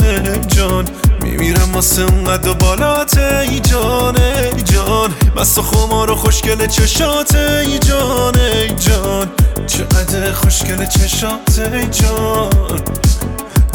جان. 0.48 0.84
میمیرم 1.30 1.72
واسه 1.74 2.02
اونقدر 2.02 2.52
بالات 2.52 3.18
ای 3.18 3.60
جان 3.60 4.16
ای 4.16 4.62
جان. 4.62 5.14
و 5.36 5.44
خمار 5.44 6.10
و 6.10 6.14
خوشگل 6.14 6.66
چشات 6.66 7.34
ای 7.34 7.78
جان 7.78 8.36
ای 8.36 8.68
جان. 8.68 9.28
چقدر 9.66 10.32
خوشگل 10.32 10.86
چشات 10.86 11.58
ای 11.58 11.86
جان. 11.86 12.50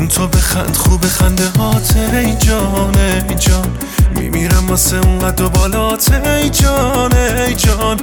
تو 0.09 0.27
بخند 0.27 0.75
خوب 0.75 1.05
خنده 1.05 1.49
هات 1.49 1.95
ای 2.13 2.35
جان 2.35 2.95
ای 3.29 3.35
جان. 3.35 3.77
میمیرم 4.15 4.67
واسه 4.69 4.97
اونقدر 4.97 5.45
بالات 5.45 6.11
ای 6.11 6.49
جان 6.49 7.13
ای 7.13 7.55
جان. 7.55 7.99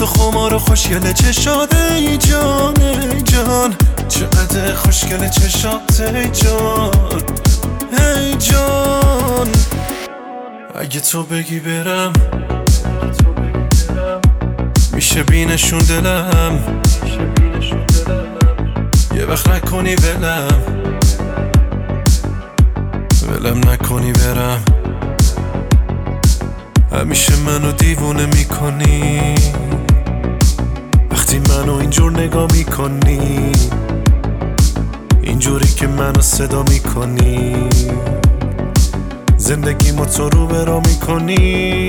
و 0.00 0.06
خمار 0.06 0.54
و 0.54 0.58
خوشگل 0.58 1.12
چشات 1.12 1.74
ای 1.74 2.18
جان 2.18 2.74
ای 2.82 3.22
جان. 3.22 3.74
چقدر 4.08 4.74
خوشگل 4.74 5.28
چشات 5.28 6.00
ای 6.00 6.28
جان. 6.28 7.39
ای 7.92 8.34
جان 8.34 9.48
اگه 10.74 11.00
تو 11.00 11.22
بگی 11.22 11.60
برم 11.60 12.12
میشه 14.92 15.22
بینشون 15.22 15.78
دلم. 15.78 16.80
یه 19.16 19.24
وقت 19.24 19.48
نکنی 19.48 19.94
ولم. 19.94 20.48
ولم 23.28 23.58
نکنی 23.58 24.12
برم. 24.12 24.64
همیشه 26.92 27.36
منو 27.36 27.72
دیوونه 27.72 28.26
می‌کنی. 28.26 29.34
وقتی 31.10 31.38
منو 31.38 31.74
اینجور 31.74 32.12
نگاه 32.12 32.48
می‌کنی. 32.52 33.52
اینجوری 35.40 35.74
که 35.74 35.86
منو 35.86 36.20
صدا 36.20 36.62
می‌کنی. 36.62 37.68
زندگی 39.36 39.92
ما 39.92 40.04
تو 40.04 40.28
رو 40.28 40.46
برا 40.46 40.80
می‌کنی. 40.80 41.86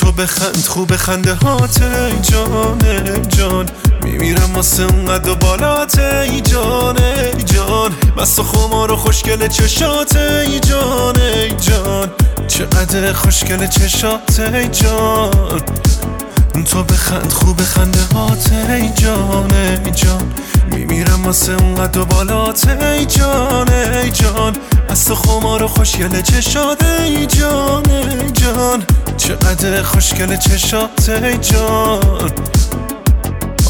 تو 0.00 0.12
بخند 0.12 0.64
خوب 0.68 0.96
خنده 0.96 1.34
هات 1.34 1.82
ای 1.82 2.12
جان 2.22 2.78
ای 2.84 3.26
جان. 3.26 3.66
میمیرم 4.04 4.50
واسه 4.54 4.82
اونقدر 4.82 5.30
و 5.30 5.34
بالات 5.34 5.98
ای 5.98 6.40
جان 6.40 6.96
ای 6.98 7.42
جان. 7.42 7.92
مست 8.16 8.38
و 8.38 8.42
خمار 8.42 8.92
و 8.92 8.96
خوشگل 8.96 9.48
چشات 9.48 10.16
ای 10.16 10.60
جان 10.60 11.20
ای 11.20 11.50
جان. 11.50 12.10
چقدر 12.48 13.12
خوشگل 13.12 13.66
چشات 13.66 14.40
ای 14.40 14.68
جان. 14.68 15.62
تو 16.60 16.82
بخند 16.82 17.32
خوب 17.32 17.62
خنده 17.62 18.00
هات 18.14 18.52
ای 18.52 18.88
جان 18.88 19.52
ای 19.54 19.90
جان. 19.90 20.32
میمیرم 20.72 21.24
واسه 21.24 21.52
اونقدر 21.52 22.00
و 22.00 22.04
بالات 22.04 22.68
ای 22.68 23.06
جان 23.06 23.68
ای 23.68 24.10
جان. 24.10 24.56
از 24.88 25.04
تو 25.04 25.14
خمار 25.14 25.62
و 25.62 25.68
خوشگل 25.68 26.20
چشات 26.20 26.84
ای 26.84 27.26
جان 27.26 27.90
ای 27.90 28.30
جان. 28.30 28.82
چقدر 29.16 29.82
خوشگل 29.82 30.36
چشات 30.36 31.08
ای 31.08 31.38
جان. 31.38 32.30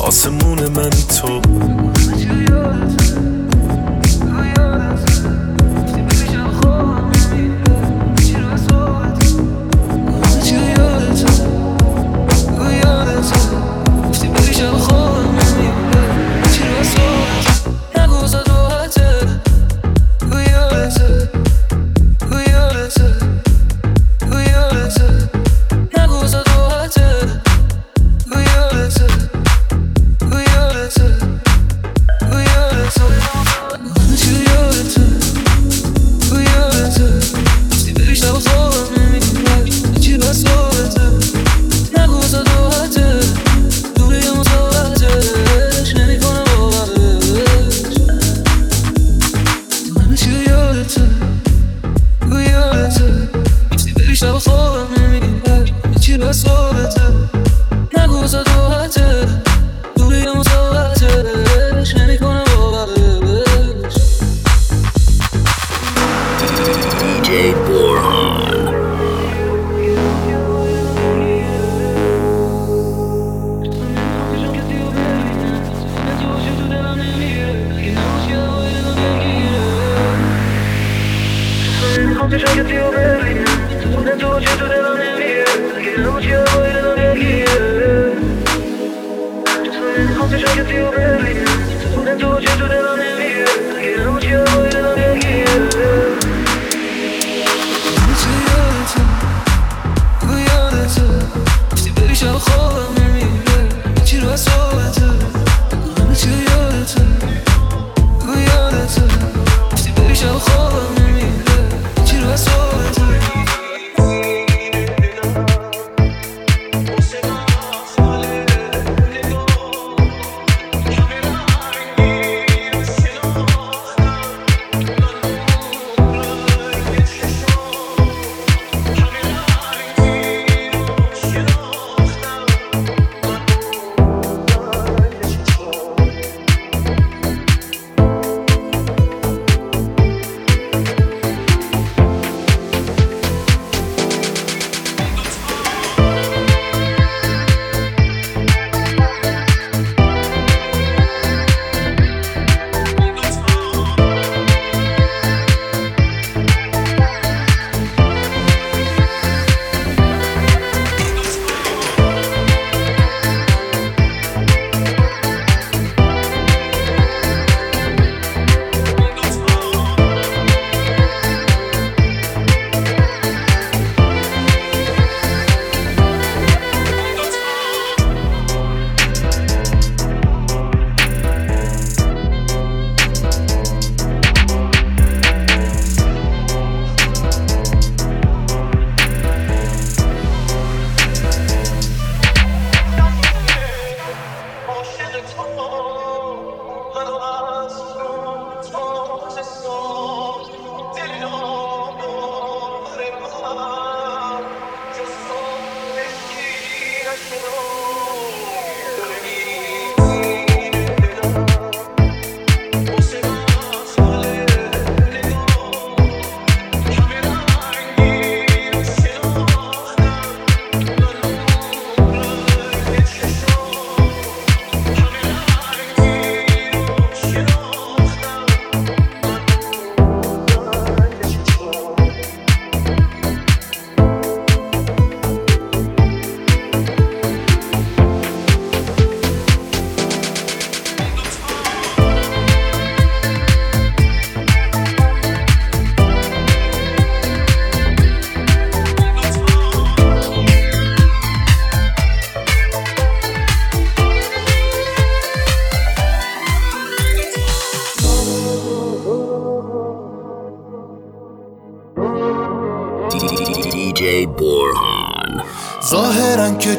آسمون 0.00 0.68
منی 0.68 1.04
تو. 1.20 1.40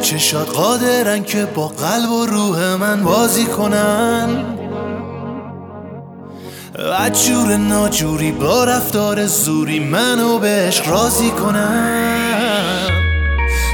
چشات 0.04 0.50
قادرن 0.50 1.24
که 1.24 1.46
با 1.46 1.68
قلب 1.68 2.12
و 2.12 2.26
روح 2.26 2.76
من 2.76 3.04
بازی 3.04 3.46
کنن. 3.46 4.46
عجور 7.00 7.58
ناجوری 7.58 8.32
با 8.32 8.64
رفتار 8.64 9.28
زوری 9.28 9.80
منو 9.80 10.40
به 10.40 10.48
عشق 10.48 10.88
راضی 10.88 11.30
کنن. 11.30 12.88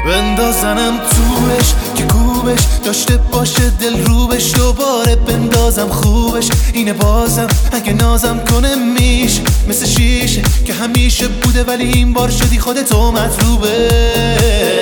بندازنم 0.05 0.99
توش 0.99 1.73
که 1.95 2.03
کوبش 2.03 2.59
داشته 2.83 3.17
باشه 3.17 3.69
دل 3.69 4.05
روبش 4.05 4.55
دوباره 4.55 5.15
بندازم 5.15 5.87
خوبش. 5.87 6.49
اینه 6.73 6.93
بازم 6.93 7.47
اگه 7.71 7.93
نازم 7.93 8.39
کنه 8.39 8.75
میشه 8.75 9.41
مثل 9.69 9.85
شیشه 9.85 10.41
که 10.65 10.73
همیشه 10.73 11.27
بوده 11.27 11.63
ولی 11.63 11.83
این 11.83 12.13
بار 12.13 12.29
شدی 12.29 12.59
خودتو 12.59 13.11
مطلوبش 13.11 14.78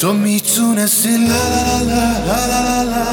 تو 0.00 0.12
می‌تونستی 0.12 1.16
لا 1.16 1.42
لا 1.54 1.78
لا 1.90 2.04
لا 2.26 2.46
لا 2.50 2.82
لا 2.82 3.06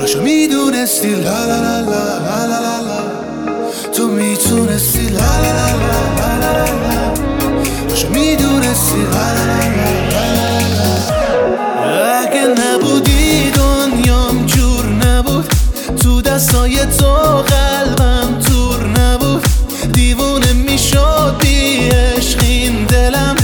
راشو 0.00 0.22
می‌دونستی 0.22 1.14
لا 1.14 1.44
لا 1.46 1.60
لا 1.60 1.80
لا 1.80 2.46
لا 2.46 2.58
لا 2.66 2.76
لا 2.88 3.00
تو 3.92 4.08
می‌تونستی 4.08 5.08
لا 5.08 5.30
لا 5.42 5.52
لا 5.58 5.68
لا 5.82 6.00
لا 6.18 6.52
لا 6.56 6.64
لا 6.82 7.14
راشو 7.90 8.08
می‌دونستی 8.08 9.02
لا 9.12 9.26
لا 9.34 9.44
لا 9.46 10.26
لا 10.34 10.90
لا 11.86 12.18
اگه 12.20 12.46
نبودی 12.46 13.50
دنیام 13.50 14.46
جور 14.46 14.86
نبود 14.86 15.46
تو 16.02 16.22
دستای 16.22 16.86
تو 16.98 17.14
قلبم 17.52 18.38
تور 18.46 18.86
نبود 18.98 19.42
دیوونه 19.92 20.52
می‌شد 20.52 21.34
بی 21.40 21.88
عشقین 21.88 22.84
دلم 22.84 23.35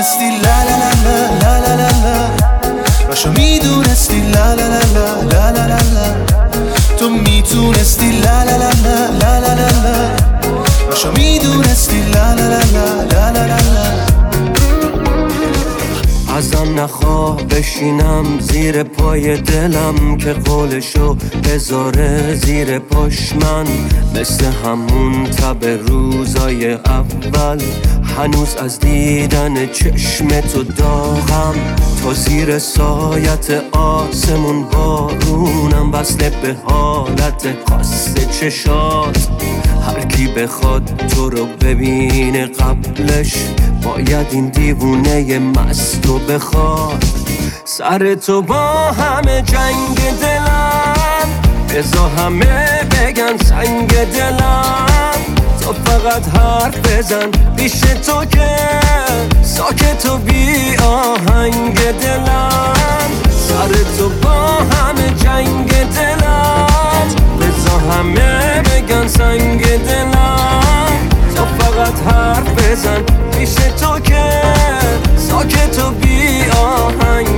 می‌دونستی 0.00 0.30
لا 0.30 0.62
لا 0.62 0.76
لا 0.82 0.90
لا 1.04 1.58
لا 1.60 1.74
لا 1.76 1.90
لا 2.04 3.06
کاشو 3.06 3.30
می‌دونستی 3.32 4.20
لا 4.20 4.54
لا 4.54 4.68
لا 4.68 4.80
لا 4.94 5.50
لا 5.50 5.66
لا 5.66 5.78
لا 5.94 6.06
تو 6.98 7.10
می‌تونستی 7.10 8.10
لا 8.10 8.44
لا 8.44 8.56
لا 8.56 8.70
لا 8.84 8.96
لا 9.20 9.38
لا 9.38 9.54
لا 9.54 9.96
کاشو 10.90 11.12
می‌دونستی 11.12 12.00
لا 12.14 12.34
لا 12.34 12.48
لا 12.48 12.60
لا 12.74 13.30
لا 13.30 13.46
لا 13.46 13.56
لا 13.74 14.10
ازم 16.36 16.80
نخواه 16.80 17.42
بشینم 17.42 18.24
زیر 18.40 18.82
پای 18.82 19.36
دلم 19.36 20.16
که 20.16 20.32
قولشو 20.32 21.16
بذاره 21.44 22.34
زیر 22.34 22.78
پاش 22.78 23.32
من 23.32 23.66
مثل 24.14 24.44
همون 24.64 25.24
تب 25.30 25.64
روزای 25.64 26.72
اول 26.72 27.60
هنوز 28.18 28.56
از 28.56 28.78
دیدن 28.78 29.66
چشم 29.66 30.28
تو 30.40 30.62
داغم. 30.62 31.54
تا 32.02 32.12
زیر 32.12 32.58
سایت 32.58 33.50
آسمون 33.72 34.62
بارونم 34.62 35.92
وصله 35.92 36.30
به 36.30 36.56
حالت 36.64 37.46
خاص 37.68 38.14
چشات. 38.40 39.28
هر 39.86 40.04
کی 40.04 40.26
بخواد 40.26 41.06
تو 41.08 41.30
رو 41.30 41.46
ببینه 41.46 42.46
قبلش 42.46 43.34
باید 43.82 44.26
این 44.30 44.48
دیوونه 44.48 45.38
مستو 45.38 46.18
بخواد. 46.18 47.04
سر 47.64 48.14
تو 48.14 48.42
با 48.42 48.92
همه 48.92 49.42
جنگ 49.42 49.96
دلم 50.20 51.28
بزا 51.74 52.08
همه 52.08 52.80
بگن 52.90 53.36
سنگ 53.36 53.88
دلم. 53.88 55.29
فقط 55.72 56.28
حرف 56.28 56.78
بزن 56.78 57.30
پیش 57.56 57.80
تو 57.80 58.24
که 58.24 58.56
ساکت 59.42 60.06
و 60.06 60.16
بی 60.16 60.76
آهنگ 60.76 61.74
دلم. 61.74 63.10
سر 63.30 63.72
تو 63.98 64.08
با 64.08 64.46
همه 64.46 65.10
جنگ 65.24 65.70
دلم. 65.70 67.06
بزا 67.40 67.78
همه 67.78 68.62
بگن 68.62 69.08
سنگ 69.08 69.84
دلم. 69.84 71.10
تو 71.36 71.44
فقط 71.44 72.14
حرف 72.14 72.48
بزن 72.48 73.02
پیش 73.38 73.54
تو 73.54 74.00
که 74.00 74.42
ساکت 75.16 75.78
و 75.78 75.90
بی 75.90 76.44
آهنگ 76.50 77.29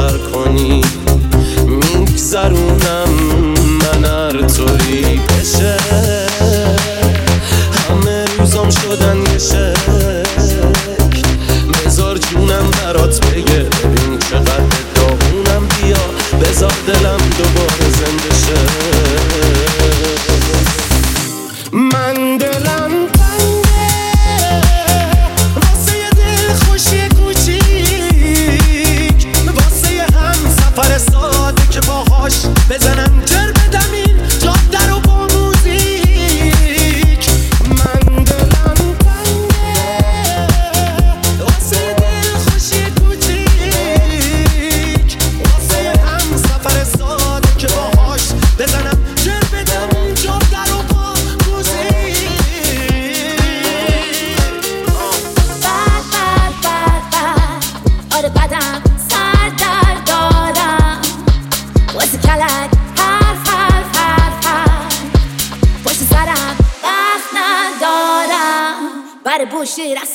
خطر 0.00 0.18
کنی؟ 0.18 0.80
میگذرونم 1.66 3.09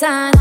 sun 0.06 0.35